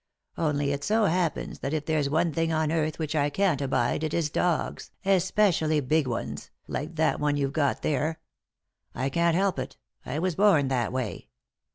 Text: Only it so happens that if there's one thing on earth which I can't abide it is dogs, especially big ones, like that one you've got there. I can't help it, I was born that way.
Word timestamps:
Only 0.35 0.71
it 0.71 0.83
so 0.83 1.05
happens 1.05 1.59
that 1.59 1.75
if 1.75 1.85
there's 1.85 2.09
one 2.09 2.33
thing 2.33 2.51
on 2.51 2.71
earth 2.71 2.97
which 2.97 3.15
I 3.15 3.29
can't 3.29 3.61
abide 3.61 4.03
it 4.03 4.15
is 4.15 4.31
dogs, 4.31 4.89
especially 5.05 5.79
big 5.79 6.07
ones, 6.07 6.49
like 6.67 6.95
that 6.95 7.19
one 7.19 7.37
you've 7.37 7.53
got 7.53 7.83
there. 7.83 8.19
I 8.95 9.09
can't 9.11 9.35
help 9.35 9.59
it, 9.59 9.77
I 10.03 10.17
was 10.17 10.33
born 10.33 10.69
that 10.69 10.91
way. 10.91 11.29